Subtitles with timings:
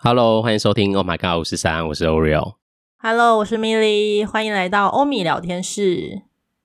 [0.00, 0.96] Hello，欢迎收听。
[0.96, 2.54] Oh my god，五十三，我是 Oreo。
[2.98, 6.22] Hello，我是 Milly，欢迎来到欧米聊天室。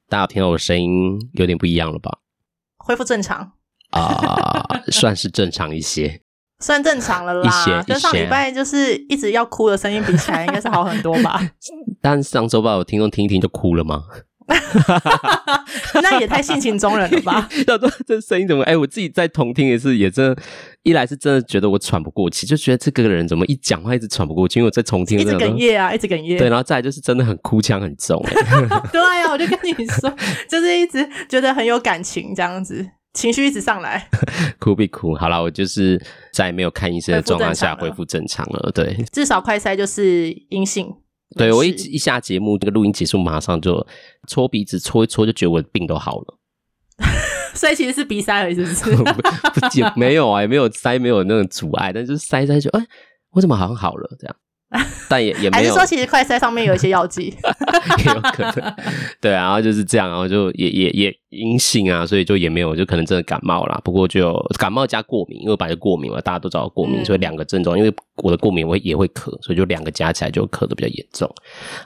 [0.07, 2.19] 大家听到我声音有点不一样了吧？
[2.77, 3.53] 恢复正常
[3.89, 6.21] 啊，uh, 算是正常一些，
[6.59, 7.49] 算正常了啦。
[7.49, 11.41] 一些，跟上礼拜就是一直要哭的声音比起来，应该是好很多吧？
[11.99, 14.03] 但上周吧，我听众听一听就哭了吗？
[16.01, 17.47] 那也太性情中人了吧？
[17.67, 18.63] 要说这声音怎么？
[18.63, 20.41] 哎、欸，我自己在同听也是，也真的，
[20.83, 26.37] 一来是真的觉得我喘不过气，就觉得这个人怎么一讲话一直喘不过气，因为我在重听，一直哽咽啊，一直哽咽。
[26.37, 28.21] 对，然后再来就是真的很哭腔很重。
[28.91, 30.13] 对呀、啊，我就跟你说，
[30.49, 34.09] 就是一直觉得很有感情，这样子情绪一直上来，
[34.59, 35.13] 哭必哭。
[35.15, 36.01] 好了，我就是
[36.33, 38.71] 在没有看医生的状况下恢复正常了。
[38.73, 40.93] 对，至少快筛就是阴性。
[41.35, 43.85] 对，我一一下节目，这个录音结束，马上就
[44.27, 46.39] 搓鼻子搓一搓，就觉得我的病都好了。
[47.55, 48.95] 所以其实是鼻塞而已，是不是？
[48.97, 52.85] 不，不，没有啊，也没有塞，没有那种阻碍，但就是塞塞就，哎，
[53.31, 54.35] 我怎么好像好了这样？
[55.09, 57.25] 但也也没有，还是说其实快筛上面有一些药剂，
[57.99, 58.75] 也有可能。
[59.19, 63.81] 对啊，然后就是这样，然后就也也也阴性啊，所以就也没有，就可能真的感冒啦。
[63.83, 71.29] 不过就感冒加过敏，因为我本来就过敏嘛，大家都知道过敏，嗯、所以两个症状，因为我的过敏我也会咳，所以就两个加起来就咳的比较严重。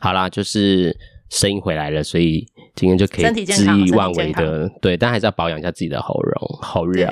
[0.01, 0.95] 好啦，就是
[1.29, 6.95] 声音回来了，所所以今天就可以恣意妄为的，对，但还是要保养一下自己的喉咙，喉咙。
[6.95, 7.09] 对，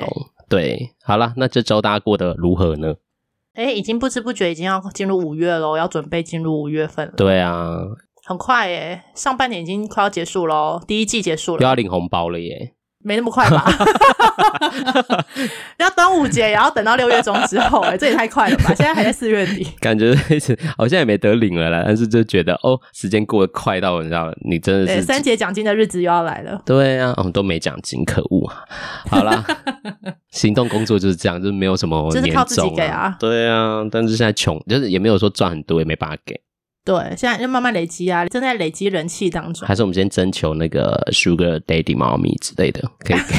[0.48, 2.92] 对，好啦，那这周大家过得如何呢？
[3.56, 7.14] 哎，已经不知不觉已经要进入五月喽，要准备进入五月份了。
[7.16, 7.78] 对啊，
[8.26, 12.74] 很快耶，上半年已经快要结束喽，第一季结束了，又要领红包了耶。
[13.06, 13.64] 没那么快吧？
[15.78, 18.74] 要端午节也要等到六月中之后，哎，这也太快了吧！
[18.74, 20.12] 现在还在四月底，感觉
[20.76, 21.84] 好像也没得领了啦。
[21.86, 26.60] 但是就觉得哦，时间过得快到你知道，你真的是三节奖金的日子又要来了。
[26.66, 28.64] 对啊，我们都没奖金，可恶啊！
[29.08, 29.44] 好啦，
[30.32, 33.16] 行动工作就是这样，就是没有什么年终，就是靠自己给啊。
[33.20, 36.40] 对啊，但是现在穷，就是也没有说赚很多，也没办法给。
[36.86, 39.66] 对，现在就慢慢累积啊，正在累积人气当中。
[39.66, 43.34] 还是我们先征求那个 Sugar Daddy 猫咪之类的，可以给。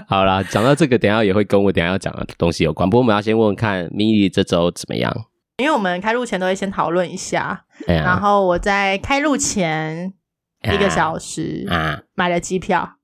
[0.08, 2.88] 好啦，讲到这个，等一下也会跟我等一下要讲的东西有关。
[2.88, 5.14] 不过我们要先问问看 Mini 这周怎么样？
[5.58, 10.14] 因为我们开录前都会先讨论一下，哎、然后我在开录前
[10.72, 12.96] 一个小时啊买了机票，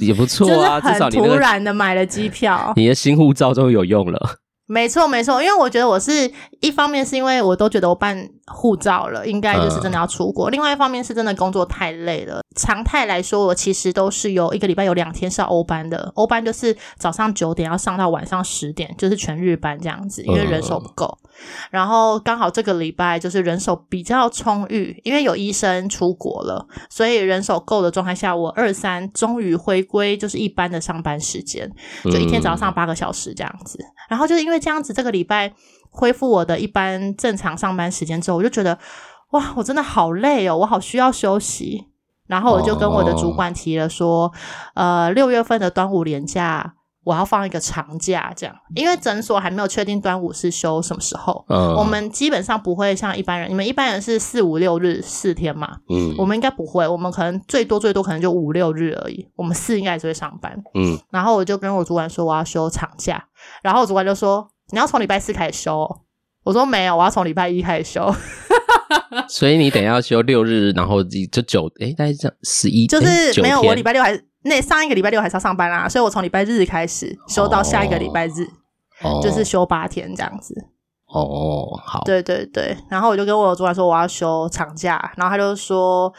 [0.00, 4.39] 也不错啊， 至少你突然的买了机票，你的新护照终于有用了。
[4.72, 12.40] 没错，没错，因为我觉得我是一方面是因为我都觉得我办护照了，应该就是真的要出国；嗯、另外一方面是真的工作太累了。
[12.54, 21.18] 常态来说，我其实都是有一个礼拜有两天是要欧班的，欧班就是早上九点要上到晚上十点，就是全日班这样子，因为人手不够。
[21.22, 21.26] 嗯、
[21.70, 31.68] 然后刚好这个礼拜就是人手比较充裕，因为有医生出国了，所以人手够的状态下，我二三终于回归就是一般的上班时间，
[32.04, 33.78] 就一天只要上八个小时这样子。
[33.80, 34.60] 嗯、然后就是因为。
[34.60, 35.50] 这样子，这个礼拜
[35.90, 38.78] 恢复我的一般正常上班时间之后，我就觉得
[39.30, 41.88] 哇，我真的好累哦，我好需要休息。
[42.26, 44.26] 然后我就跟我的主管提了说，
[44.76, 51.44] 哦、呃，六月份的端午连假我要放一个长假，这样，因为诊所还没有确定端午是休什么时候。
[51.48, 55.78] 嗯，我们基本上不会像一般人，你们一般人是四五六日四天嘛？
[55.88, 59.28] 嗯，我们应该不会，我们可能最多最多可能就五六日而已。
[59.34, 60.56] 我们四应该还是会上班。
[60.74, 63.24] 嗯，然后我就跟我主管说我要休长假，
[63.62, 64.48] 然后我主管就说。
[64.72, 66.00] 你要从礼拜四开始休哦，
[66.44, 68.14] 我说没有，我要从礼拜一开始休。
[69.28, 78.46] 所以你等一下要休六日，然后就九诶，大概这样十一，就是没有，我礼拜六还那上一个礼拜六还是要上班啦，所以我从礼拜日开始休到下一个礼拜日，
[79.02, 80.54] 哦、就是休八天这样子。
[81.06, 86.12] 哦，好，对对对，然后我就跟我主管说我要休长假，然后他就说。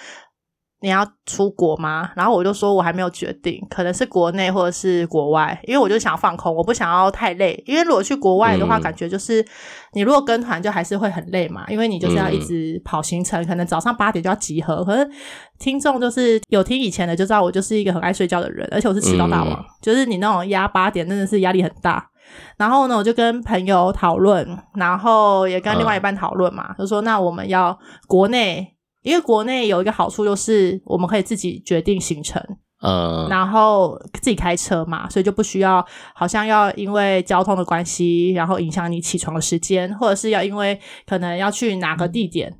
[0.83, 2.09] 你要出国吗？
[2.15, 7.63] 然后我就说，我还没有决定，可能是国内或者是国外，因为我就想要放空，我不想要太累。
[7.67, 9.45] 因为如果去国外的话，嗯、感觉就是
[9.93, 14.83] 你如果跟团，就还是会很累嘛，因为你就是要一直跑行程，嗯、可能早上八点就要集合。
[14.83, 15.07] 可是
[15.59, 22.09] 听众就是有听以前的就知道，我就是一个很爱睡觉的人，而且我是迟到大王，嗯、就是你那种压八点真的是压力很大。
[22.57, 27.77] 然后呢，我就跟朋友讨论，然后也跟另外一半讨论嘛，嗯、就说那我们要
[28.07, 28.75] 国内。
[29.01, 32.41] 因为国内有一个好处，就是我们可以自己决定行程，
[32.81, 42.51] 嗯，然后自己开车嘛，所以就不需要好像要因为交通的关系，然后影响你起床的时间，或者是要因为可能要去哪个地点，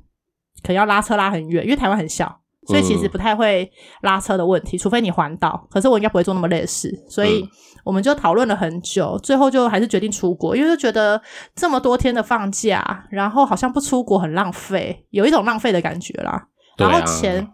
[0.62, 2.40] 可能要拉车拉很远，因为台湾很小。
[2.68, 3.68] 所以其实不太会
[4.02, 5.66] 拉车的问题，除非你环岛。
[5.68, 7.44] 可是我应该不会做那么累的事，所以
[7.84, 11.20] 我们就讨论了很久，最后就还是决定出国，因为就觉得
[11.54, 16.48] 这么多天的放假，然后好像不出国很浪费，有一种浪费的感觉啦。
[16.78, 17.46] 然后钱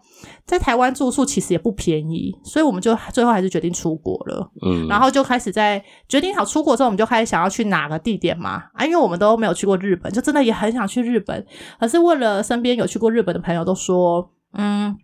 [0.45, 4.49] 在台湾住宿其实也不便宜，所以我们就最后还是决定出国了。
[4.65, 8.63] 嗯，然后就开始在决定好出国之后，我们就开始想要去哪个地点嘛？
[8.73, 11.45] 啊，因为我们都没有去过日本，就真的也很想去日本。
[11.79, 14.95] 可是问了身边有去过日本的朋友，都说，嗯，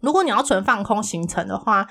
[0.00, 1.86] 如果你要纯放空行程的话，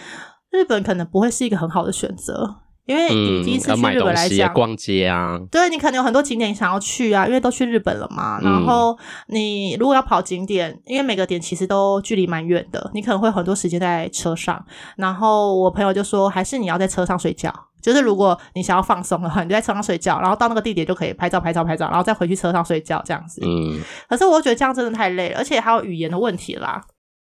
[0.51, 2.57] 日本可能不会是一个很好的选择。
[2.87, 8.39] 因为你第一次去日本来讲，嗯、逛街啊，对，你可能有很多景点想要去啊，因为都去日本了嘛。
[8.41, 14.65] 嗯、然后你如果要跑景点，因为每个点其实都距离蛮远的，你可能会很多时间在车上。
[14.97, 17.53] 然后我朋友就说，还是你要在车上睡觉。
[17.81, 23.41] 就是如果你想要放松的话，你就在车上睡觉，然后到那个地点就可以拍照、拍照、拍照，然后再回去车上睡觉这样子。
[23.45, 23.79] 嗯。
[24.09, 26.81] 可是我觉得这样真的太累了，而且还有语言的问题啦。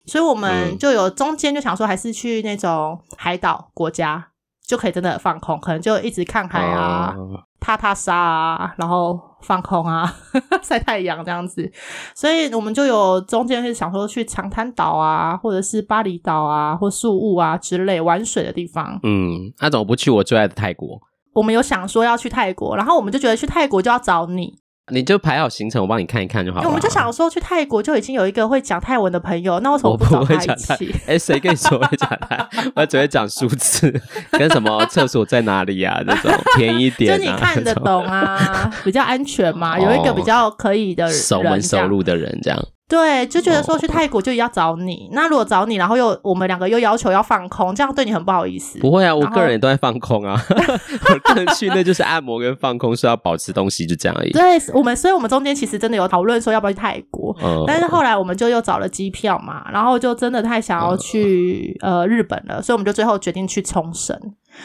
[0.06, 4.28] 所以我们就有中间就想说，还是去那种海岛国家。
[4.68, 10.12] 就可以真的放空，可能就一直看海啊、uh、踏踏沙啊，然后放空啊，
[10.64, 11.72] 晒太阳这样子。
[12.16, 19.00] 所以我们就有中间是想说去长滩岛啊，或者是巴厘岛啊，或宿雾啊之类玩水的地方。
[19.04, 21.00] 嗯，那怎么不去我最爱的泰国？
[21.36, 24.58] 我们有想说要去泰国，然后我们就觉得去泰国就要找你。
[24.92, 26.68] 你就排好行程，我帮你看一看就好了。
[26.68, 30.96] 我们就想说去泰国就已经有一个会讲泰文的朋友，那为什么不找他一起？
[31.08, 32.48] 哎，谁跟你说会讲泰？
[32.76, 33.92] 我只会讲数字
[34.32, 36.00] 跟什么厕所在哪里呀？
[36.06, 42.60] 这种便宜点，就你看得懂啊，比较安全嘛，有一个比较可以的人，熟门熟路的人这样。
[42.88, 45.10] 对，就觉得说去泰国就要找你。
[45.12, 48.78] 那如果找你，然后又我们两个又要求要放空，这样对你很不好意思。
[48.80, 50.40] 不会啊，我个人也都在放空啊。
[50.50, 54.32] 我个人去那就是按摩跟放空，是要保持东西，就这样而已。
[54.32, 54.42] 对，
[54.74, 64.16] 我们，所以我们中间其实真的有讨论说要不要去泰国，嗯、但是后来我们就又找了机票嘛，然后就真的太想要去、嗯、呃日本了，所以我们就最后决定去冲绳。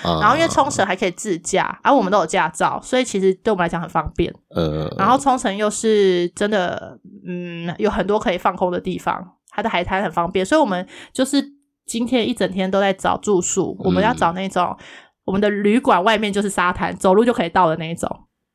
[0.02, 4.32] 然后因为冲绳还可以自驾，而、啊、我们都有驾照，所以其实对我们来讲很方便。
[4.54, 11.44] 嗯，然后冲绳又是真的，嗯，有很多可以放空的地方，它的海滩很方便，所以我们就是
[11.87, 14.84] 今天一整天都在找住宿，我们要找那种、嗯、
[15.25, 18.08] 我们的旅馆外面就是沙滩，走路就可以到的那一种。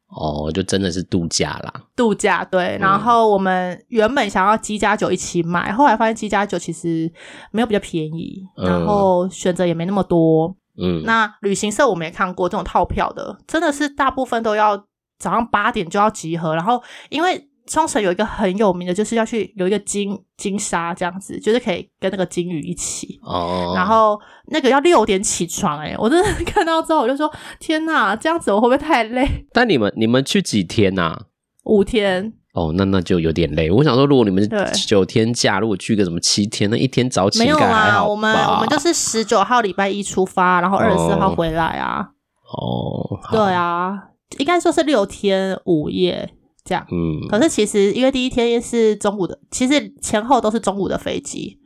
[0.08, 2.78] 哦，就真的是度假啦，度假对。
[2.80, 7.12] 然后我们原本想要机加酒一起买，后来发现机加酒其实
[7.52, 10.56] 没有比较便宜，然后选择也没那么多。
[10.78, 14.78] 嗯，那旅行社我们也看过这种套票的，真的是大部分都要
[15.18, 29.46] 早上八点就要集合，然后因为冲绳有一个很有名的，就是要去有一个金金沙这样子，就是可以跟那个金鱼一起哦，然后那个要六点起床，欸，诶我真的看到之后我就说天哪，这样子我会不会太累？
[29.52, 31.22] 但你们你们去几天呐，啊？
[31.64, 32.34] 五天。
[32.56, 33.70] 哦，那那就有点累。
[33.70, 34.50] 我想说，如果你们
[34.88, 37.40] 九天假，如果去个什么七天，那一天早起？
[37.40, 42.12] 没有啊，我们我们就是十九号礼拜一出发，然后二十四号回来啊。
[42.48, 44.06] 哦，对啊，
[44.38, 46.30] 应该说是六天五夜
[46.64, 46.88] 这样。
[46.90, 51.60] 嗯，可是其实因为第一天是中午的，其实前后都是中午的飞机，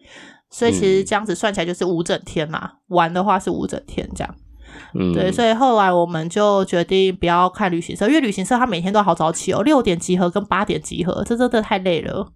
[0.49, 2.71] 所以其实这样子算起来就是五整天嘛。
[2.87, 4.35] 玩的话是五整天这样。
[4.93, 12.31] 嗯，对，所以后来我们就决定不要看旅行社，因为旅行社他每天都好早起哦，六点集合跟八点集合，这真的太累了。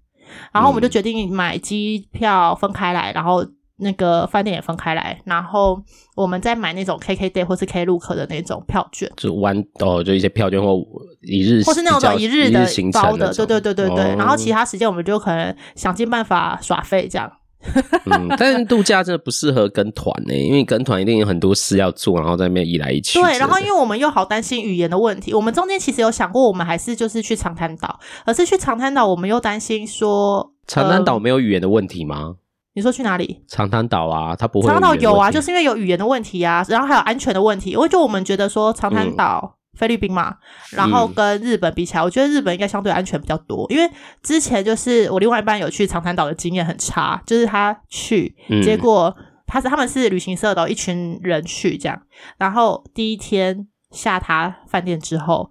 [0.51, 3.45] 然后我们就决定买机票分开来，然后
[3.77, 5.80] 那个饭店也分开来，然后
[6.15, 10.75] 我们再买那种 KKday 或是 Klook 的那种票券，就玩哦，就一些票券或
[11.21, 14.15] 一日或是那种一日的包的，对对对对对。
[14.15, 17.31] 然后其他时间我们就可能想尽办法耍废这样。
[18.06, 23.19] 嗯，但是度假真的不适合跟团呢，因为跟团一定有很多事要做，然后在那边一来一去。
[23.19, 32.16] 对，然后因为我们又好担心语言的问题，我们中间其实有想过，我们还是就是去长滩岛，可是去长滩岛，我们又担心说，长滩岛没有语言的问题吗？
[32.18, 32.35] 呃，
[32.73, 33.42] 你说去哪里？
[33.47, 34.68] 长滩岛啊，它不会。
[34.68, 39.56] 长滩岛有啊，就是因为有语言的问题啊，然后还有安全的问题，因为就我们觉得说长滩岛。
[39.73, 40.37] 嗯菲律宾嘛，
[40.71, 43.65] 然后跟日本比起来，嗯、我觉得日本应该相对安全比较多。
[43.71, 49.15] 因为之前就是我另外一半有去长滩岛的经验很差，就是他去，嗯、结果
[49.47, 51.99] 他是他们是旅行社的一群人去这样，
[52.37, 55.49] 然后第一天下榻饭店之后，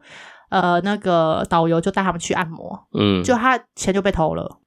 [0.50, 4.60] 呃，那个导游就带他们去按摩，嗯，就他钱就被偷了，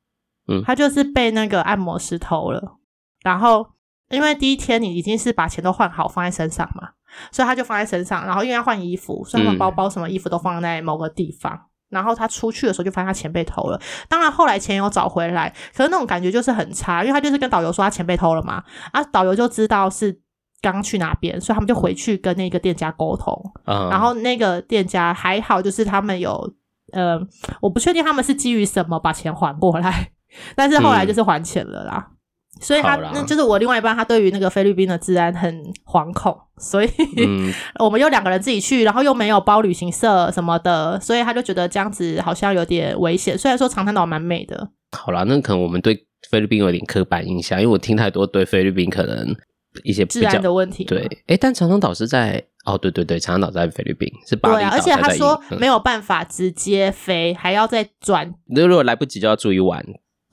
[0.50, 2.78] 嗯，他就是被那个按摩师偷了，
[3.24, 3.66] 然后
[4.10, 6.90] 因为第一天你已经是把钱都换好放在身上嘛。
[7.32, 11.54] 所以他就放在身上，然后因为要换衣服，所以他们包包什么衣服都放在某个地方。
[11.54, 13.80] 嗯、然后他出去的时候就发现他钱被偷了。
[14.10, 18.64] 当然后来钱有找回来，可是那种感觉就是很差，因为他就是跟导游说他钱被偷了嘛。
[18.92, 20.20] 啊，导游就知道是
[20.62, 23.34] 刚去哪边，所以他们就回去跟那个店家沟通。
[23.66, 26.54] 嗯、然后那个店家还好，就是他们有
[26.92, 27.20] 呃，
[27.62, 30.12] 我不确定他们是基于什么把钱还过来，
[30.56, 32.08] 但是后来就是还钱了啦。
[32.10, 32.15] 嗯
[32.62, 43.38] 所以他那就是我另外一半，他对于那个菲律宾的治安很惶恐，所以、嗯、 我们又两个人自己去，然后又没有包旅行社什么的，所以他就觉得这样子好像有点危险。
[43.38, 49.36] 虽然说长滩岛蛮美的，好啦，那可能我们对菲律宾有点刻板印象，因为我听太多对菲律宾可能
[49.84, 50.86] 一些治安的问题。
[50.86, 54.60] 对，哎，但长滩岛是在哦，对对对，长滩岛在菲律宾是巴厘岛。
[54.62, 58.34] 对啊，而且他说没有办法直接飞，嗯、还要再转。
[58.48, 59.86] 如果来不及就要住一晚。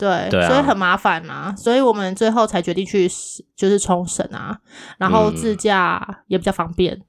[0.03, 3.09] 对，对啊、所以很麻烦嘛，所以我们最后才决定去
[3.55, 4.59] 就是冲绳啊，
[4.99, 7.01] 然后自驾也比较方便。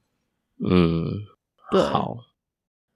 [0.63, 1.07] 嗯，
[1.71, 2.15] 对，好，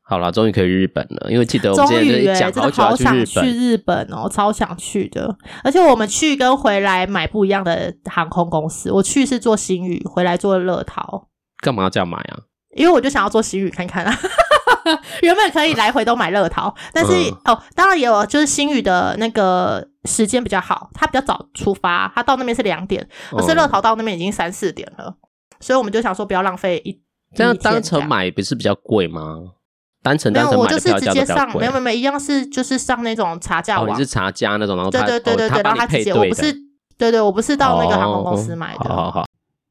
[0.03, 5.35] 好了，终于可以日本了，因为记得我们之前讲好久要去日本，真的好想去日本哦，超想去的。
[5.63, 11.27] 而且我们去跟回来买不一样的航空公司，我去是做星宇，回来做乐淘。
[11.63, 12.37] 干嘛要这样买啊？
[12.75, 14.15] 因为我就想要做星宇看看啊。
[15.21, 25.15] 原本可以来回都买乐淘，但是、嗯、哦，当然也有就是新宇的那个时间比较好，他比较早出发，他到那边是两点，可是乐淘到那边已经三四点了，嗯、
[25.59, 26.99] 所以我们就想说不要浪费一
[27.35, 29.39] 这样单程买不是比较贵吗？
[30.03, 36.53] 单程单程买的票价比较贵，没有没有没有一样是就是上那种查价网，哦、你是查价那种，然后对对对对对，然后他直接我不是
[36.97, 39.26] 对对，我不是到那个航空公司买的，好好。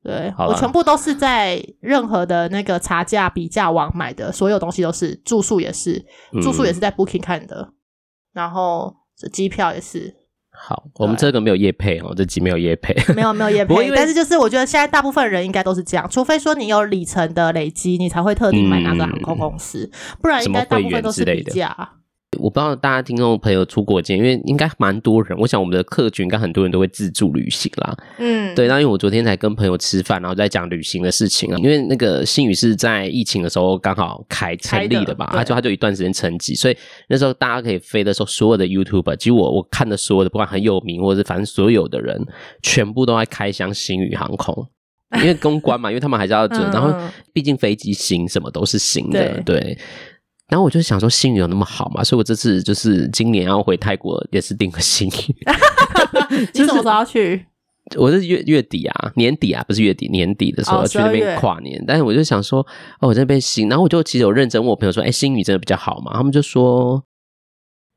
[0.07, 6.01] 对，我全部都是在任何的那个查价比价网买的，所有东西都是住宿也是，
[6.41, 7.75] 住宿也是在 Booking 看的，嗯、
[8.35, 10.15] 然后这机票也是。
[10.59, 21.91] 好，我们这个没有业配哦，这集没有业配，没有没有业配，但是就是我觉得现在大部分人应该都是这样，除非说你有里程的累积，你才会特地买那个航空公司，嗯、不然应该大部分都是比价。
[22.39, 25.39] 我不知道大家听众朋友出国前，因为应该蛮多人。
[25.39, 27.97] 我想我们的客群应该很多人都会自助旅行啦。
[28.19, 28.67] 嗯，对。
[28.69, 31.59] 那因为我昨天才跟朋友吃饭，然后在讲旅行的事情啊。
[31.59, 36.77] 因为那个新宇是在疫情的时候刚好开成立的吧，他就他就一段时间沉寂，所以
[37.09, 42.21] 那时候大家可以飞的时候，所有的 YouTuber，其实我我看的所有的，不管很有名或者是反正所有的人，
[42.61, 44.69] 全部都在开箱新宇航空，
[45.23, 46.61] 因为公关嘛，因为他们还是要准。
[46.71, 46.93] 然后
[47.33, 49.79] 毕竟飞机新，什么都是新的，对。
[50.49, 52.03] 对然后我就想说，星宇有那么好嘛？
[52.03, 55.37] 所以我这次就是今年要回泰国，也是定个星宇。
[56.55, 57.45] 你什么时候要去？
[57.97, 61.83] 我是月月底啊，年底啊，不是月底，年底的时候要去那边跨年。
[61.87, 62.61] 但是我就想说，
[63.01, 66.13] 哦，我这边新，然后我就其实有认真问我朋友说，哎，新宇真的比较好嘛？
[66.15, 67.03] 他们就说，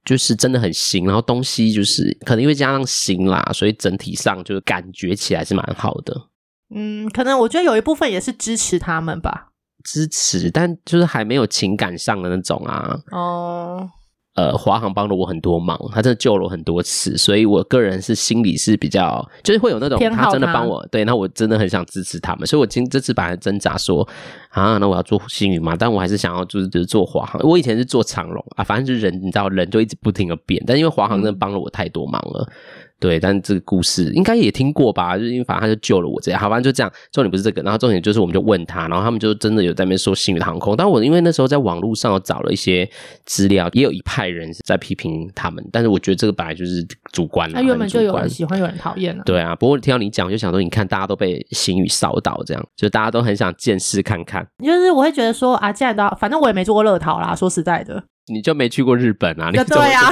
[0.04, 6.30] 就是真的很新，然后东西就是可能因为加上新啦，所以整体上就是感觉起来是蛮好的。
[6.76, 9.49] 嗯，可能我觉得有一部分也是支持他们吧。
[9.92, 12.96] 支持，但就是还没有情感上的那种啊。
[13.12, 13.90] 哦，
[14.36, 24.08] 呃，华航帮了我很多忙，他真的救了我很多次，所以我个人是心里是比较，就是会有那种他，真的帮我，对，那我真的很想支持他们，所以我今这次本来挣扎说
[24.52, 27.42] 啊，那我要做星宇嘛，但我还是想要就是就是做华航。
[27.42, 32.48] 我以前是做长荣啊，反正就是人，你知道，人就一直不停的变，但因为华航真的帮了我太多忙了。
[32.48, 32.54] 嗯
[33.00, 35.18] 对，但这个故事应该也听过吧？
[35.18, 36.92] 就是因为反正他就救了我这样，好，反正就这样。
[37.14, 40.76] 重点不是这个，然后重点就是我们就问他，然后他们就真的有在那边说星宇航空。
[40.76, 42.90] 但我因为那时候在网络上找了一些
[43.26, 45.66] 资料，也有一派人是在批评他们。
[45.72, 49.24] 但是我觉得这个本来就是主观，他原本就有人喜欢，有人讨厌了。
[49.26, 54.46] 对啊，不过听到你讲，我就想说，你看大家都被星宇烧到，这样就大家都很想见识看看。
[54.64, 58.04] 就是我会觉得说啊，既然都反正我也没坐过乐桃啦，说实在的。
[58.32, 59.50] 你就没去过日本啊？
[59.52, 60.12] 你对呀，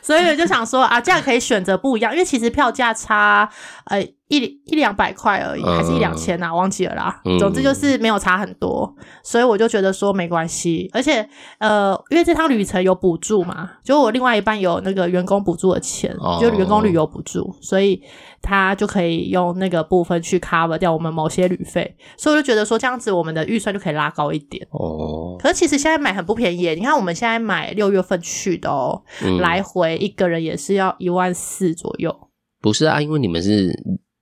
[0.00, 3.48] 所以我就想说啊，这样可以选择不一样，因为其实票价差
[3.86, 4.02] 呃
[4.36, 7.20] 一一两百块而已，还是一两千啊，忘记了啦。
[7.38, 8.90] 总之就是没有差很多，
[9.22, 10.88] 所以我就觉得说没关系。
[10.94, 18.02] 而且呃，因为这趟旅程有补助嘛，就我另外一半有那个员工补助的钱，就员工旅游补助，所以
[18.40, 21.94] 他就可以用那个部分去 cover 掉我们某些旅费。
[22.16, 24.66] 所以我就觉得说这样子我们的预算就可以拉高一点。
[24.70, 26.92] 哦，可是其实现在买很不便宜，你看。
[27.02, 32.14] 我们现在买六月份去的哦，嗯、来回一个人也是要一万四左右。
[32.60, 33.72] 不是啊，因为你们是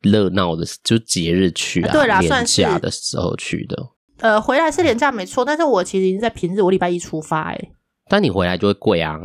[0.03, 3.77] 热闹的，就节日去啊，对啦，连假的时候去的。
[4.19, 7.59] 呃，回来是连假没错，但是我其实已经在平日，我礼拜一出发哎。
[8.09, 9.19] 但你回来就会贵啊，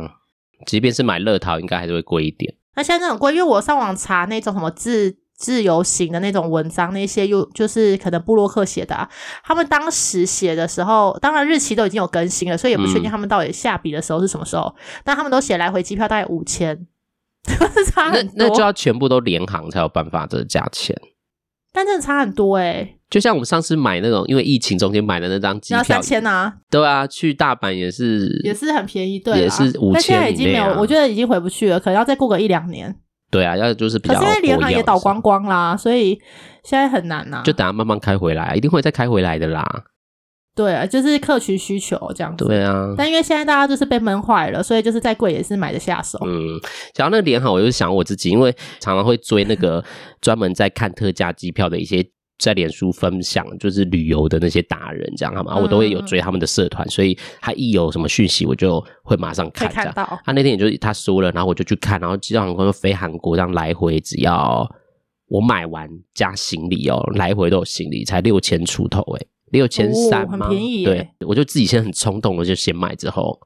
[0.66, 2.54] 即便是买乐淘，应该还是会贵一点。
[2.76, 5.16] 那现在很贵，因为我上网查那种什么自。
[5.38, 9.06] 自由行的那种文章，那些又就是可能布洛克写的，啊，
[9.44, 14.62] 他们当时写的时候，当然日期都已经有更新了，所以也不确定他们到底下笔的时候是什么时候。
[14.62, 16.86] 嗯、但他们都写来回机票大概五千，
[17.92, 18.34] 差很多。
[18.36, 20.96] 那那就要全部都联航才有办法这个价钱，
[21.72, 22.92] 但真的差很多哎，欸。
[23.08, 29.92] 就像我们上次买那种，因为疫情中间买的那张机票，三千啊，对啊，去大阪也是也是很便宜，对，也是五千，啊。
[29.94, 32.94] 但现在已经没有，我觉得已经回不去了，可能要再过个一两年。
[33.30, 34.14] 对啊，要就是比较。
[34.14, 36.18] 可是因为联航也倒光光啦，所以
[36.64, 37.42] 现在很难呐、啊。
[37.44, 39.64] 就等它慢慢开回来，一定会再开回来的啦。
[40.56, 42.46] 对啊，就是客群需求这样子。
[42.46, 42.94] 对啊。
[42.96, 46.18] 但因为现在大家就是被闷坏了，所以就是再贵也是买得下手。
[46.26, 46.58] 嗯，
[46.94, 49.84] 讲到那个联航，我就想我自己，因为常常会追那个
[50.20, 52.04] 专门在看特价机票的一些
[52.38, 55.56] 在脸书分享就是旅游的那些达人这样，好吗？
[55.56, 59.70] 我都会有追他们的社团，所以他一有什么讯息，我就会马上看。
[59.70, 64.66] 看到他那天也就是他说了，然后我就去看，然后机场航空飞韩国这样来回，只要
[65.28, 70.84] 我买完加行李哦，来回都有行李，才六千出头诶，六千三很便宜。
[70.84, 73.38] 对，我就自己先很冲动，我就先买之后，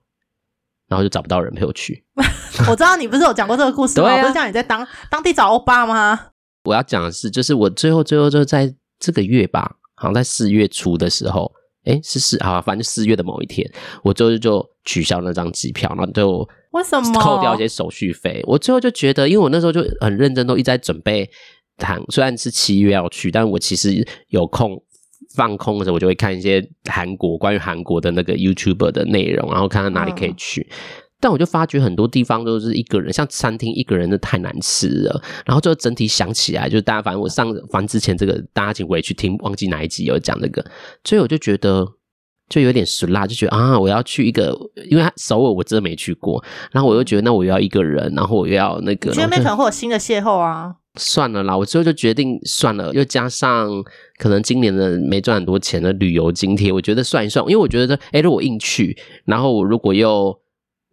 [0.89, 2.05] 然后就找不到人陪我去。
[2.69, 4.09] 我知道你不是有讲过这个故事吗？
[4.09, 6.29] 啊、不是叫你在当当地找欧巴吗？
[6.65, 11.51] 我要讲的是，就是我最后最后就在这个月吧，好像在四月初的时候，
[11.85, 13.67] 诶是四啊，反正四月的某一天，
[14.03, 18.43] 我最后就取消那张机票，然后就为什么扣掉一些手续费？
[18.47, 21.31] 我最后就觉得，因为我那时候就很认真，都一直在准备
[21.79, 24.83] 谈，虽然是七月要去，但我其实有空
[25.35, 30.67] 放空的时候，我就会看一些韩国关于韩国的那个 YouTuber 的内容，然后看看哪里可以去。
[30.71, 30.75] 嗯
[31.23, 35.23] 但我就发觉很多地方都是一个人，像餐厅一个人的太难吃了。
[35.45, 40.65] 然后就整体想起来，就大家反正我上反正之前这个大家请回去听，忘记哪一集有讲这个，
[41.05, 41.87] 所以我就觉得
[42.51, 44.55] 就有点酸辣，就觉得啊，我要去一个，
[44.91, 50.75] 因为首尔我真的没去过，然后我又觉得那我又要一个人，然后我又要那个，觉得那边可能会有新的邂逅啊。
[50.97, 53.71] 算了啦，我最后就决定算了，又加上
[54.19, 60.39] 可能今年的没赚很多钱的旅游津贴，我觉得算一算，因为我觉得哎，如果硬去，然后我如果又。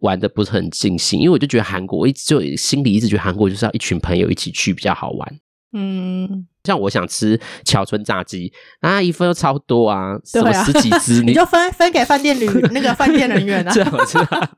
[0.00, 5.40] 玩的不是很尽兴，因为我就觉得韩国，我一直就心里一直觉得韩国就是要一群朋友一起去比较好玩。
[5.72, 13.72] 嗯，像我想吃桥村炸鸡，啊，一份又超多啊，什么十几只， 你就分分给饭店旅那个饭店人员啊。
[13.74, 14.50] 这样子啊，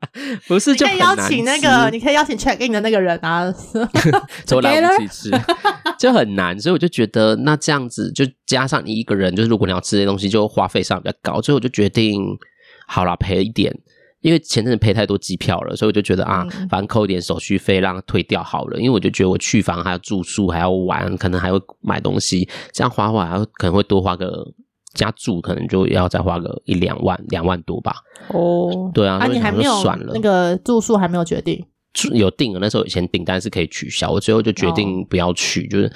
[0.47, 3.49] 不是就可以邀请那个，你可以邀请 check in 的那个人啊，
[4.45, 5.31] 走来一起吃，
[5.97, 12.21] 就很难，所以我就觉得那这样子就加上你一个人，就是如果你要吃这些东西，就花费上比较高，所以我就决定
[12.87, 13.73] 好了赔一点。
[14.21, 18.77] 因为前阵子赔太多机票了，所以我就觉得啊，反正扣一点手续费让它退掉好了。
[18.77, 24.45] 因为我就觉得我去房还要住宿，还要玩，可能还会买东西，这样花花还要可能会多花个
[24.93, 27.95] 加住，可能就要再花个一两万，两万多吧。
[28.29, 31.65] 哦，对啊，啊，你还没有算了，那个住宿还没有决定，
[32.13, 35.91] 有订了，那时候以前订单是可以取消，我最后就决定不要去，就是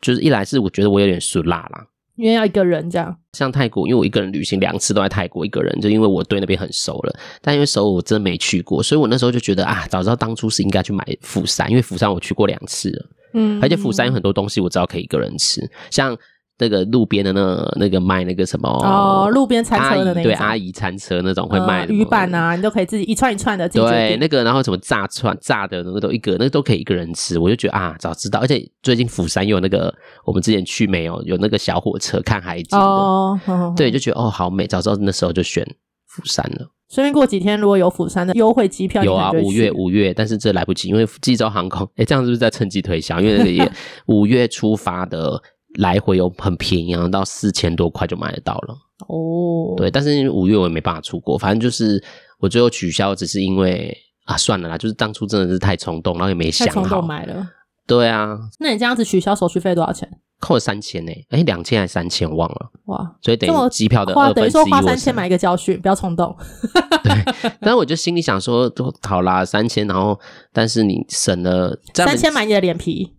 [0.00, 1.86] 就是一来是我觉得我有点俗辣啦。
[2.20, 7.18] 因为要一个人这样，像泰国，因为我一个人旅行两次都在泰国一个人，就因为我对那边很熟了。
[7.40, 13.06] 但因为首尔我真的没去过，所以我那时候就觉得啊，早知道当初是应该去买釜山，因为釜山我去过两次了。
[13.32, 16.16] 嗯，而且釜山有很多东西我知道可以一个人吃，像。
[16.60, 23.84] 那个路边的那那个卖那个什么哦，路边餐车的那种，对，阿姨餐车那种会卖鱼板啊，你都可以自己一串一串的自己。
[23.86, 27.38] 对，那个然后什么炸串炸的那个都一个，那个都可以一个人吃。
[27.38, 29.92] 我就觉得啊，早知道，而且最近釜山有那个
[30.24, 33.40] 我们之前去没有有那个小火车看海景的，哦，
[33.74, 35.66] 对，就觉得哦好美，早知道那时候就选
[36.06, 36.70] 釜山了。
[36.90, 43.18] 顺便过几天如果有釜山的优惠机票，有啊，五月五月，但是这来不及，因为济州航空，哎，这样是不是在趁机推销？
[43.20, 43.72] 因为那个也
[44.06, 45.40] 五月出发的。
[45.78, 48.74] 来回有很便宜然后，到四千多块就买得到了
[49.08, 49.74] 哦。
[49.76, 52.02] 对，但是五月我也没办法出国，反正就是
[52.38, 56.74] 我最后取消，只是因为啊，算了啦，就是当初真的是太冲动，然后也没想好。
[56.74, 57.46] 太冲动买了。
[57.86, 58.38] 对啊。
[58.58, 60.08] 那你这样子取消手续费多少钱？
[60.40, 62.70] 扣了三千呢，哎，两千还是三千，忘了。
[62.86, 66.34] 哇，所以等于机票的花等于说花三千买一个教训，不要冲动。
[67.04, 67.12] 对，
[67.60, 70.18] 但是我就心里想说，都好啦，三千，然后
[70.50, 73.16] 但是你省了三千买你的脸皮。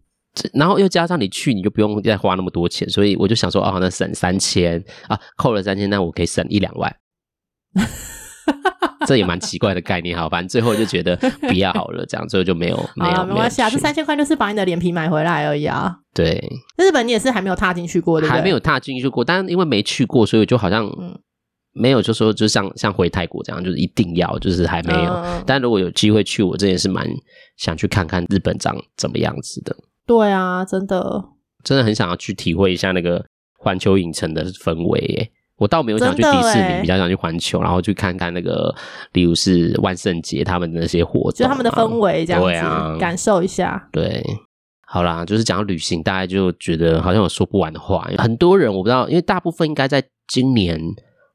[0.54, 6.96] 然后又加上你去，你就不用再花那么多钱，所以我就想说，哦，那省三千啊，扣了三千，那我可以省一两万，
[9.06, 15.94] 这也蛮奇怪的概念，哈，反正最后就觉得不要好了，这样最后就没有没有没关系啊，这三千块就是把你的脸皮买回来而已啊。
[16.14, 16.42] 对，
[16.78, 20.90] 日本你也是还没有踏进去过的，还没有踏进去过，但因为没去过，所以就好像
[21.74, 27.06] 没有就说就像像回泰国这样，就是一定要就是还没有，嗯、但如果有机会去，我真也是蛮
[27.58, 29.76] 想去看看日本长怎么样子的。
[30.06, 31.24] 对啊，真的，
[31.64, 33.26] 真的很想要去体会一下那个
[33.58, 35.32] 环球影城的氛围耶。
[35.58, 38.74] 我倒没有想去迪士尼，比较想去环球，然后去看看那个，
[39.14, 43.88] 例如是万圣节他们的那些活动，就他们的氛围这样子，对啊，感受一下。
[43.92, 44.24] 对，
[44.88, 48.10] 好啦，就是讲到旅行，大家就觉得好像有说不完的话。
[48.18, 50.82] 很多人我不知道，因为大部分应该在今年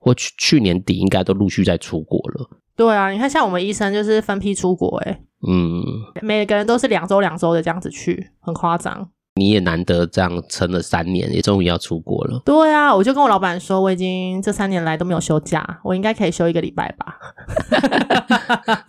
[0.00, 2.50] 或去去年底，应该都陆续在出国了。
[2.74, 5.82] 对啊，你看像我们医生就是分批出国，诶嗯，
[6.22, 9.10] 每个人都是两周两周的这样子去，很夸张。
[9.36, 12.40] 你也难得这样撑了三年，也终于要出国了。
[12.42, 17.18] 对啊，我就跟我老板说，我已经这三年来都没有休假，我应该可以休一个礼拜吧。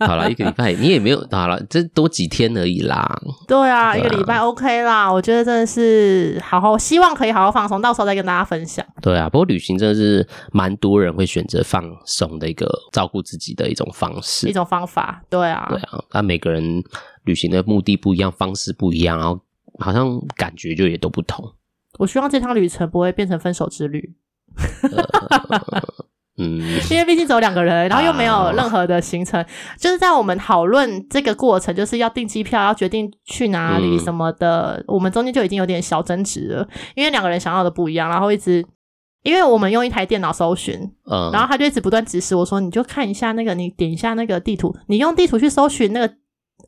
[0.06, 3.20] 好了，一个礼拜你也没有好了，这多几天而已啦。
[3.46, 5.12] 对啊，对啊，一个礼拜 OK 啦。
[5.12, 8.82] 我觉得真的是好好，希望可以好好放松，到时候再跟大家分享。
[9.02, 15.22] 对啊，不过旅行真的是蛮多人会选择放松的一个照顾自己的一种方式，一种方法。
[15.28, 16.82] 对啊，对啊，那每个人
[17.24, 19.38] 旅行的目的不一样，方式不一样，然后。
[19.78, 21.54] 好像感觉就也都不同，
[21.98, 24.14] 我希望这趟旅程不会变成分手之旅。
[24.92, 25.04] 呃
[26.40, 38.64] 嗯， 因为毕竟只有两个人，然后又没有任何的行程，啊、就是在我们讨论这个过程，就是要订机票，要决定去哪里什么的，嗯、我们中间就已经有点小争执了，因为两个人想要的不一样，然后一直，
[39.24, 40.78] 因为我们用一台电脑搜寻，
[41.10, 46.14] 嗯，然后他就一直不断指示我说，你就看一下那个，你点一下那个地图，你用地图去搜寻那个。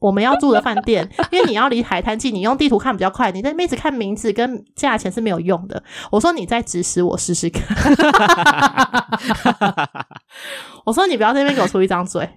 [0.01, 3.31] 我们要住的饭店， 因为你要离海滩近，你用地图看比较快。
[3.31, 5.83] 你在那边一直看名字跟价钱是没有用的。
[6.11, 7.63] 我说你再指使我试试看。
[10.85, 12.29] 我说你不要在那边给我出一张嘴。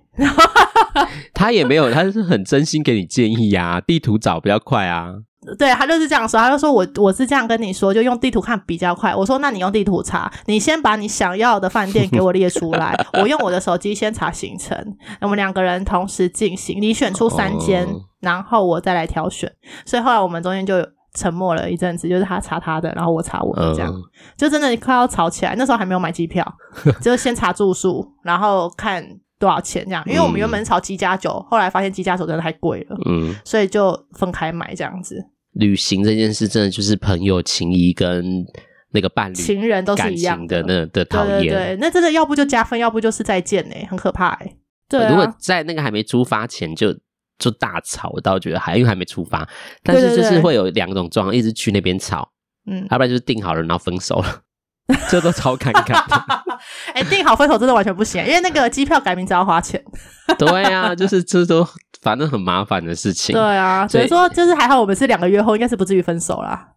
[1.34, 3.82] 他也没有，他是很真心给你建议呀、啊。
[3.82, 5.14] 地图找比较快啊。
[5.58, 9.14] 对，他就是这样说，他就说我我是这样跟你说，就用地图看比较快。
[9.16, 14.78] 我说那你用地图查，你先把你想要的饭店给我列出来， 我用我的手机先查行程，
[15.22, 19.52] 我们两个人同时进行，你选出三间，哦、然后我再来挑选。
[19.86, 20.76] 所以后来我们中间就
[21.14, 24.02] 沉默了一阵子，就是他查他的，然后我查我的，这样、嗯、
[24.36, 25.56] 就真的快要吵起来。
[25.56, 26.46] 那时候还没有买机票，
[27.02, 29.06] 就先查住宿，然后看
[29.40, 30.04] 多少钱这样。
[30.08, 35.24] 因为我们原本炒七加酒，后来发现七加酒真的太贵了，嗯，所以就分开买这样子。
[35.54, 38.46] 旅行这件事，真的就是朋友情谊跟
[38.92, 40.62] 那个伴侣、情人都是一样的。
[40.64, 41.40] 那的讨厌。
[41.40, 41.50] 对对。
[41.50, 44.56] 对，那真的要不就加分，要不就是再见呢，很可怕哎。
[44.90, 46.96] 对、啊，如果在那个还没出发前就
[47.40, 49.48] 就大吵，我倒觉得还因为还没出发，
[49.82, 52.32] 但是就是会有两种状况，一直去那边吵，
[52.68, 54.42] 嗯，要不然就是定好了然后分手了，
[55.10, 56.44] 这都超尴尬的。
[56.94, 59.82] 哎，订好分手真的完全不行，因为那个机票改名字要花钱。
[60.38, 61.68] 对啊，就是这都。
[62.02, 63.34] 反正很麻烦的事情。
[63.34, 66.68] 对啊，所以说就是还好，我们是两个月后，应该是不至于分手啦。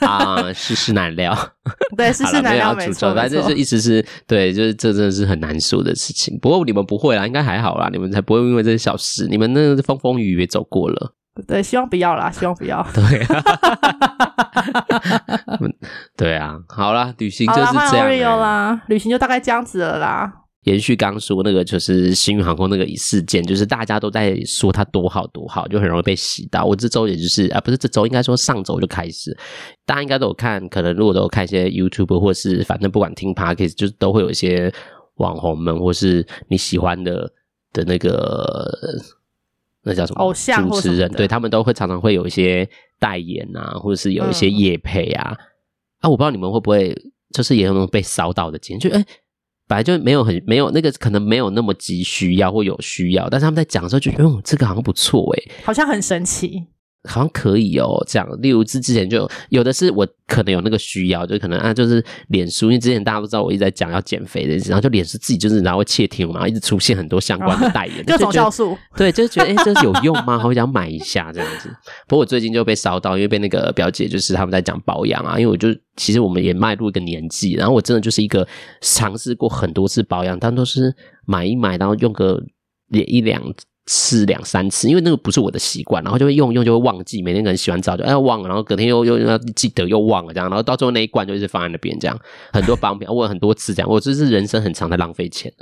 [0.00, 1.32] 啊，世事难料。
[1.96, 3.14] 对，世事难料没错。
[3.14, 6.36] 反正这意思是对，就是这真的是很难说的事情。
[6.40, 11.14] 不过你们不会啦，应该还好啦，你们才不会因为这些小事，你们那风风雨雨也走过了。
[11.46, 12.86] 对，希望不要啦，希望不要。
[12.94, 13.42] 对啊，
[16.16, 20.32] 对啊，好啦，旅行就是这样、欸、啦，旅行就大概这样子了啦。
[20.62, 26.64] 延续刚说那个，就是星宇航空那个事件，就是大家都在说它多好多好，就很容易被洗到。
[26.64, 29.36] 我这周也就是啊，不是这周，应该说上周就开始，
[29.84, 34.72] 大家应该都有看，可能如果都有看一些 YouTube 或是反正不管听 Podcast，就是都会有一些
[35.16, 37.30] 网红们或是你喜欢的
[37.74, 38.66] 的那个
[39.84, 42.68] 那叫什么偶像主持人，对他们都会常常会有一些
[42.98, 45.30] 代言啊，或者是有一些业配啊。
[45.30, 45.38] 嗯、
[46.00, 46.94] 啊，我不知道你们会不会
[47.32, 49.00] 就是也有那种被烧到的经验，就哎。
[49.00, 49.06] 欸
[49.66, 56.66] 本来就没有很没有那个可能没有那么急需要或有需要，但是他们在讲的时候就觉得，嗯，这个好像不错诶，好像很神奇。
[57.06, 58.28] 好像可以哦，这样。
[58.40, 68.76] 例如之之前就有的是我可能有那个需要，就可能啊，就是脸书，因为之前大家都知道我一直在讲要减肥的，然后就脸书自己就是然后会窃听嘛，一直出现很多相关的代言，各种酵素。
[68.96, 70.38] 对，就觉得哎、欸，这是有用吗？
[70.38, 71.68] 好想买一下这样子。
[72.08, 78.46] 不过我最近就被烧到，因为被那个表姐就是他们在讲保养啊，因为我就其实我们也迈入一个年纪，然后我真的就是一个
[78.80, 80.94] 尝试过很多次保养，但都是
[81.26, 82.42] 买一买，然后用个
[82.90, 83.42] 一两。
[83.86, 92.18] 吃两三次，因为那个不是我的习惯，然后就会用用就会忘记，每天可能洗完澡就哎忘了，然后隔天又又要记得又忘了这样，然后到最后那一罐就一直放在那边这样，
[92.52, 95.52] 很多保养品我很多次这样，我这是人生很长的浪费钱。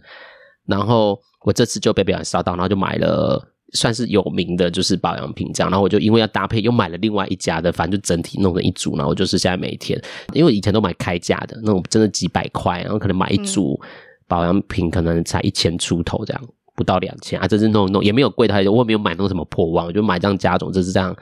[0.67, 10.01] 然后我这次就被别人烧到，然后就买了算是有名的就是保养品这样，然后我就因为要搭配又买了另外一家的，反正就整体弄成一组，然后就是现在每天，
[10.33, 13.81] 因为以前都买开价的那种，真的几百块，然后可能买一组
[14.29, 16.43] 保养品可能才一千出头这样。
[16.83, 21.15] 不到两千啊，这是弄弄也没有贵的，我也没有买那种什么破网，我就买这样加总，这是这样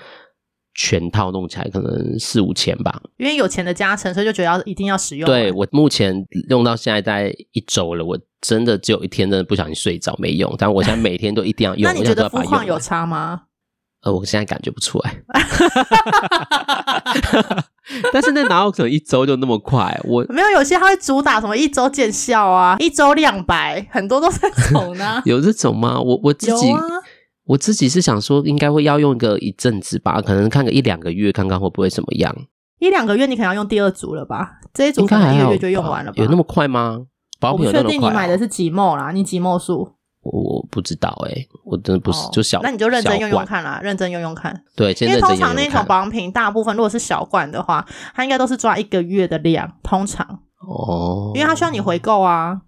[0.74, 3.02] 全套弄起来可能四五千吧。
[3.18, 5.26] 因为有钱的加成，所以就觉得要一定要使用。
[5.26, 11.82] 对，我目前用到现在在一周了，我真的只有一天真的不小心睡着没用，但我现在每天都一定要用。
[11.92, 13.42] 那你觉得肤况有差吗？
[14.02, 15.14] 呃，我现在感觉不出来。
[18.12, 19.98] 但是那哪有可能一周就那么快？
[20.04, 25.20] 我 没有，有些他会主打什么一周见效啊，一周亮白，很多都是这种呢。
[25.26, 26.00] 有这种吗？
[26.00, 26.80] 我我自己，啊、
[27.46, 32.34] 我自己是想说，应该会要用个一阵子吧，可能看个一两个月，看看会不会怎么样。
[32.78, 34.52] 一两个月，你可能要用第二组了吧？
[34.72, 36.22] 这一组可能一个月就用完了吧？
[36.22, 37.00] 有那么快吗？
[37.40, 37.88] 保养有那么快？
[37.88, 39.92] 我不确定你买的是几 ml 啦，你几 ml 数？
[40.22, 44.54] 我不知道哎、欸，我真的不是、哦、就小，那你就认真用用看啦，认真用用看。
[44.76, 52.60] 对，因为通常那种保养品，大部分如果是小罐的话，它应该都是抓一个月的量，通常哦，因为它需要你回购啊。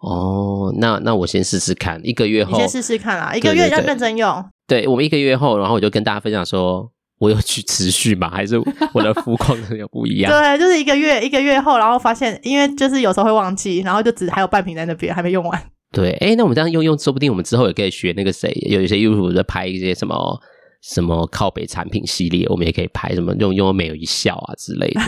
[0.00, 4.44] 哦，那那我先试试看，一个月后你先试试看啦，一个月要认真用。
[4.66, 8.30] 对，我们一个月后，然后我就跟大家分享说，我有去持续吗？
[8.34, 8.58] 还是
[8.94, 10.32] 我的肤况有不一样？
[10.32, 15.62] 对，就是一个月一个月后，然后发现，因为就是有时候会忘记，然后就只还有半瓶在那边还没用完。
[15.92, 20.40] 对，哎，那我们这样用用，说不定我们之后也可以学那个谁，有一些 YouTube 在拍一些什么
[20.82, 25.00] 什么靠北产品系列，我们也可以拍什么用用美有一笑啊之类的。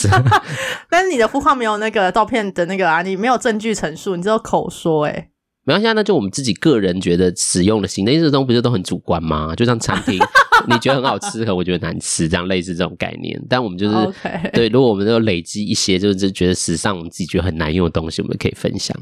[0.88, 5.26] 但是你的呼唤没有那个照片的那个啊，你没有证据陈述，你只有口说哎、欸。
[5.62, 9.54] 没关系，那就我们自己个人觉得使用的心得，因为这东西不是都很主观吗？
[9.54, 10.18] 就像餐厅，
[10.66, 13.38] 你觉得很好吃和我觉得难吃，这样类似这种概念。
[13.46, 14.50] 但我们就是 Okay.
[14.52, 18.96] 对，如果我们都累积一些，就是觉得时尚我们自己觉得很难用的东西，我们可以分享。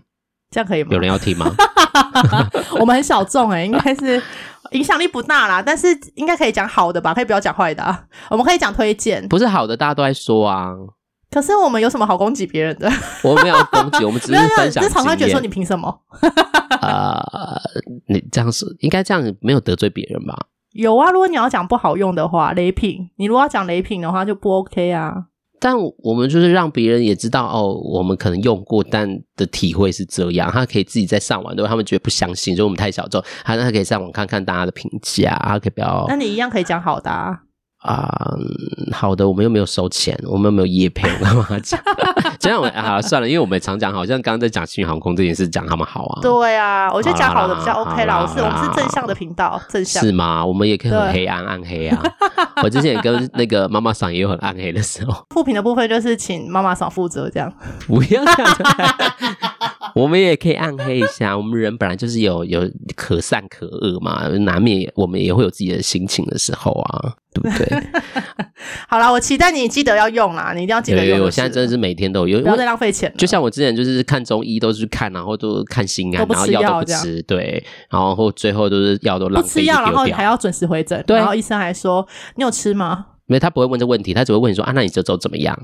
[0.51, 0.91] 这样可以吗？
[0.93, 1.47] 有人要听吗？
[2.81, 4.23] 我们很小众哎、欸，应该是
[4.73, 7.13] 影响力不大啦，但是应该可以讲好的吧？
[7.15, 8.05] 可以不要讲坏的啊？
[8.31, 10.73] 我们可以讲推荐，不是好的，大家都在说啊。
[11.31, 12.91] 可是我们有什么好攻击别人的？
[13.23, 14.83] 我们没有攻击，我们只是 分享。
[14.83, 15.95] 这常常觉得说你凭什么？
[16.81, 17.21] 呃，
[18.09, 20.35] 你这样是应该这样，没有得罪别人吧？
[20.73, 25.25] 有啊，如果你要讲不好用的话，雷品，你如果要讲雷品的话就不 OK 啊。
[25.61, 31.69] 但我们就是让别人也知道哦，我们可能用过，但的体会是这样，他可以自己在上网，如果？
[31.69, 36.05] 他们觉得不相信，就我们太小众，他他可以上网看看大家的评价，啊可以不要。
[36.09, 37.43] 那你一样可以讲好的啊。
[37.89, 41.81] 啊、嗯，好的，我们又没有收钱，我们又没有业配， 我干嘛讲？
[42.39, 46.21] 这样我啊，算了，因为我们常讲，好像刚刚在讲新航空这件事，讲他们好啊。
[46.21, 48.19] 对啊，我觉得讲好的比较 OK 啦。
[48.19, 50.45] 啦我是我们是正向的频道，正向是吗？
[50.45, 52.03] 我们也可以很黑暗暗黑啊。
[52.63, 55.25] 我之前也跟那个妈妈桑也有很暗黑的时候。
[55.35, 57.51] 负评的部分就是请妈妈桑负责，这样
[57.87, 58.57] 不要这样。
[59.97, 67.83] 我们也可以暗黑一下， 我们人本来就是有有可善可恶嘛，难免我们也会有自己的心情的时候啊，对不对？
[68.89, 71.21] 好啦，我期待你记得要用啦，你一定要记得用。
[71.21, 73.13] 我现在真的是每天都有，不要再浪费钱。
[73.17, 83.07] 就像我之前就是看中医都是看，然后都看心安，然后药都不吃，对，然后最后都是药都浪费，不吃药，然后还要准时回诊，对，然后医生还说你有吃吗？
[83.27, 85.59] 没有，他不会问这问题，他只会问你说啊，那你这周怎么样？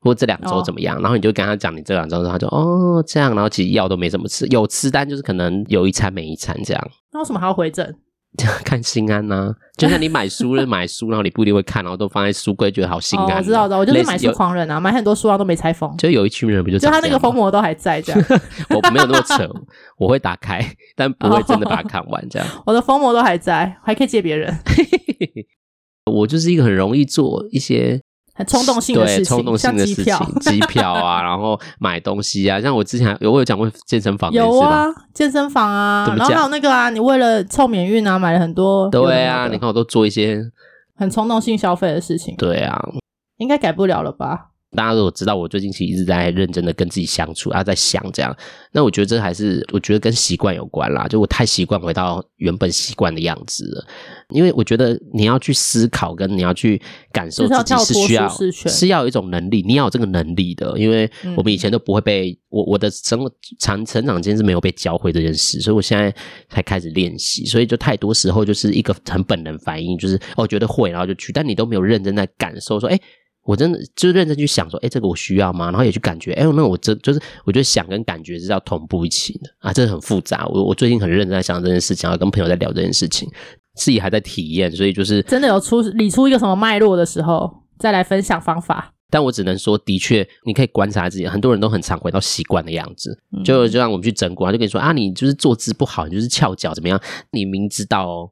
[0.00, 0.96] 或这两周怎么样？
[0.98, 6.90] 哦、然后你就跟他讲你这两周，他就哦这样，然后其实药都没怎么吃，有吃但就是可能有一餐没一餐这样。
[7.12, 7.94] 那为什么还要回诊？
[8.64, 13.34] 看心安呐、啊，就像你买书买书，然后你不一定会看，然后都放在书柜，觉得好心安、啊。
[13.34, 15.92] 哦、我知道的，我就是买书狂人啊，买很多书啊都没拆封。
[15.96, 16.78] 就有一群人不就？
[16.78, 18.24] 就他那个封膜都还在这样。
[18.70, 19.50] 我没有那么扯，
[19.98, 22.46] 我会打开，但不会真的把它看完这样。
[22.64, 24.56] 我的封膜都还在，还可以借别人。
[26.06, 28.00] 我就是一个很容易做一些。
[28.44, 30.04] 冲动性的事情，冲动性的事情，
[30.40, 40.40] 机票， 票啊， 然后买东西啊，像我之前有我有讲过健身房，有啊，健身房啊，然后还有那个啊，你为了凑免运啊，买了很多，对啊，你看我都做一些
[40.96, 42.80] 很冲动性消费的事情，对啊，
[43.38, 44.49] 应该改不了了吧？
[44.76, 48.36] 大家如果知道我最近其实一直在认真的跟自己相处啊，在想这样，
[48.70, 51.08] 那我觉得这还是我觉得跟习惯有关啦。
[51.08, 53.84] 就我太习惯回到原本习惯的样子了，
[54.28, 56.80] 因为我觉得你要去思考跟你要去
[57.10, 60.78] 感受自己是需要是要有一种能力，你要有这个能力的。
[60.78, 63.28] 因为我们以前都不会被我我的生
[63.58, 66.14] 长成长间是没有被教会这件事，所以我现在
[66.48, 67.44] 才开始练习。
[67.44, 72.96] 所以就太多时候就是一个很本能反应，就是哦觉得会，然后就去，但你都没有认真在感受说，哎。
[73.50, 75.72] 我真的就认真去想说，哎，这个我需要吗？
[75.72, 80.46] 然后也去感觉，哎，那我这就是我觉得想跟感觉是要同步一起的啊，这很复杂。
[80.46, 83.28] 我我最近很认真在想这件事情，要跟朋友在聊这件事情，
[83.74, 88.94] 自己还在体验，所以就是真的有出理出一个什么脉络的时候，再来分享方法。
[89.12, 97.00] 但我只能说，的确，你可以观察自己，很多人都很常回到习惯的样子，就就让我们去整蛊，就跟你说啊，你就是坐姿不好，你就是翘脚怎么样？
[97.32, 98.30] 你明知道哦。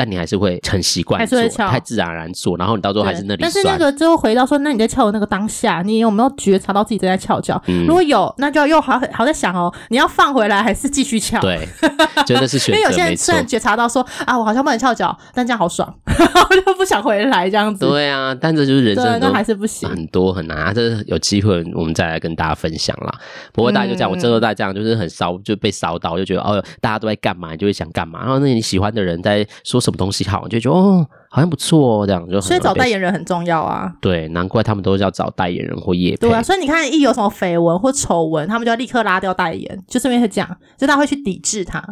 [0.00, 3.42] 但你还是会很习惯做，太自然而然做，然后你到最后还是那里。
[3.42, 7.62] 但是那个就回到说，那你在翘的那个当下，你有没有觉察到自己正在翘脚？
[7.66, 11.38] 嗯、如果有，那就要又好好在想哦，你要放回来还是继续翘？
[11.42, 11.68] 对，
[12.24, 12.80] 真的是选择。
[12.80, 17.86] 因为有些人虽然觉察到说啊，我好像不能翘脚，但这样好爽， 我就不想回来这样子。
[17.86, 20.72] 对啊，但这就是人生，那还是不行，很多很难啊。
[20.72, 23.12] 这有机会我们再来跟大家分享啦。
[23.52, 28.20] 不过大家就这样，我这都在这样，就是很烧，就被烧到，就觉得哦，大家都在干嘛，你就会想干嘛。
[28.20, 29.89] 然后那你喜欢的人在说什么？
[29.90, 32.42] 什么东西好，就觉得哦，好像不错哦，这样就很。
[32.42, 33.92] 所以找代言人很重要啊。
[34.00, 36.16] 对，难怪他们都是要找代言人或业配。
[36.16, 41.82] 对啊，所以你看，一有什么绯闻或丑闻，他们就要立刻拉掉代言，就顺便会讲，就他会去抵制他，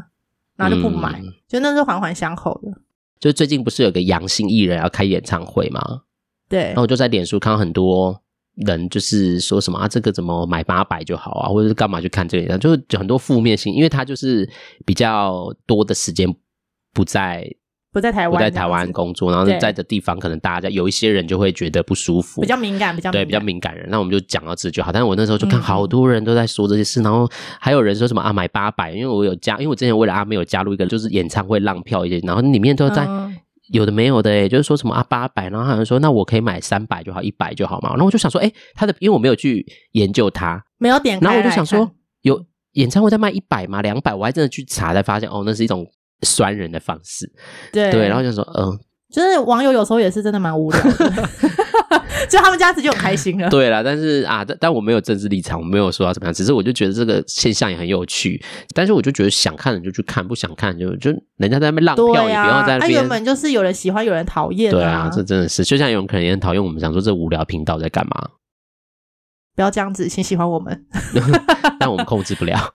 [0.56, 2.70] 然后就不买，嗯、就那是环环相扣的。
[3.18, 6.02] 就最近不是有个阳性艺人要开演唱会吗？
[6.48, 6.64] 对。
[6.66, 8.22] 然后我就在脸书看到很多
[8.54, 14.48] 人就是说什么啊，这个怎么买八百就好啊，或者是干嘛去看这个演唱，就是很多负面性，因为他就是
[14.86, 16.32] 比较多的时间
[16.92, 17.48] 不在。
[17.98, 23.88] 不在台湾，不在台湾工作，然后在的地方可能大家在有一些人就会觉得不舒服，比较敏感，比较敏感对比较敏感人。
[23.90, 24.92] 那我们就讲到这就好。
[24.92, 33.36] 但是我那时候就看好多人都在说这些事，嗯、然后还有人说什么啊买八百，因为我有加，因为我之前为了阿妹有加入一个就是演唱会浪票一些，然后里面都在、嗯、
[33.72, 37.90] 有的没有的，诶就是说什么啊八百，然后好像说那我可以买三百就好，一百就好嘛。
[37.90, 41.90] 然后我就想说，诶他的因为我没有去研究他，没有点开，然后我就想说
[42.22, 43.82] 有演唱会在卖一百吗？
[43.82, 44.14] 两百？
[44.14, 45.86] 我还真的去查才发现，哦，那是一种。
[46.22, 47.30] 酸人的方式，
[47.72, 48.78] 对对，然后就说，嗯、呃，
[49.12, 51.28] 就是网友有时候也是真的蛮无聊的，
[52.28, 53.48] 就他们家子就很开心了。
[53.48, 58.42] 对啦，但是啊，但但我没有政治立场，我没有说要怎么样，只是我就觉得这个现象也很有趣。
[58.74, 62.98] 但是我就觉得想看的就去看，不想看就就人家在那边浪票，也不要在那边。
[62.98, 64.70] 啊，原本就是有人喜欢，有人讨厌。
[64.70, 68.30] 对啊，这真的是，就像有人可能也很讨厌我们，想说这无聊频道在干嘛？
[69.54, 70.84] 不要这样子，请喜欢我们。
[71.80, 72.74] 但我们控制不了。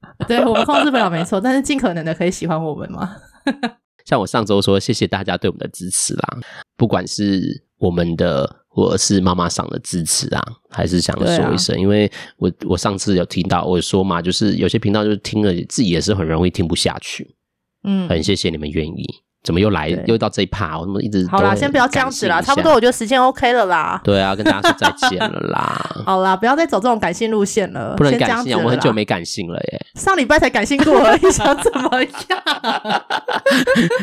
[0.28, 3.16] 对，我们控制不了，没错，但是尽可能的可以喜欢我们嘛。
[4.04, 6.38] 像我上周说，谢谢大家对我们的支持啦，
[6.76, 17.36] 不管是我们的或者是妈妈桑的支持啊，还是想说一声，啊、因为我我上次有听到我说嘛，就是有些频道就是听了自己也是很容易听不下去，
[17.84, 19.06] 嗯，很谢谢你们愿意。
[19.42, 20.78] 怎么又来又到这一趴？
[20.78, 23.98] 我怎么一直好啦，先不要这样子啦，差不多，我觉得时间 OK 了啦。
[24.04, 25.80] 对啊，跟大家说再见了啦。
[26.04, 27.94] 好啦，不要再走这种感性路线了。
[27.96, 29.86] 不能感性啊，我很久没感性了耶。
[29.94, 32.42] 上礼拜才感性过而已，想怎么样？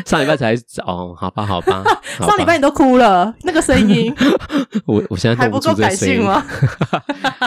[0.04, 1.84] 上礼拜才哦，好吧， 好吧。
[2.18, 4.12] 上礼拜你都哭了，那个声音，
[4.86, 6.44] 我我现在还不够感性吗？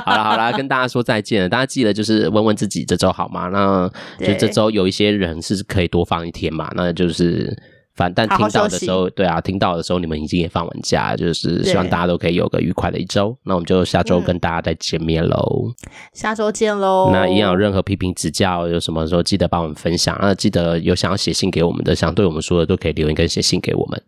[0.05, 1.49] 好了好了，跟大家说再见了。
[1.49, 3.49] 大家记得就是问问自己这周好吗？
[3.51, 3.89] 那
[4.25, 7.53] 就这周有一些人是可以多放一天嘛，那就是。
[8.01, 13.37] 反但听到的时候，对啊，听到的时候你们已经也放完假，就是希望大家都可以有个愉快的一周。
[13.43, 15.75] 那我们就下周跟大家再见面喽、嗯，
[16.13, 17.11] 下周见喽。
[17.13, 20.17] 那一样有任何批评指教，有什么时候记得帮我们分享。
[20.19, 24.01] 那记得有想要写信给我们的，想对我们说的，都可以留言跟写信给我们。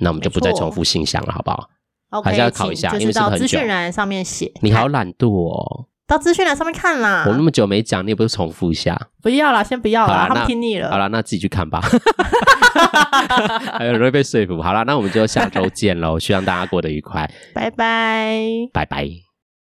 [0.00, 1.70] 那我们就不再重复信箱了，好不好
[2.10, 3.38] ？Okay, 还是要考一下，因为是很久。
[3.38, 5.86] 资讯栏上面写，你好懒惰哦。
[6.08, 7.24] 到资讯栏上面看啦。
[7.28, 8.98] 我那么久没讲，你也不是重复一下？
[9.22, 10.90] 不要啦，先不要啦，他们听腻了。
[10.90, 11.80] 好了，那自己去看吧。
[13.78, 14.62] 还有人被说服。
[14.62, 17.30] 好了，那我们就下周见喽，希望大家过得愉快。
[17.54, 18.40] 拜拜，
[18.72, 19.27] 拜拜。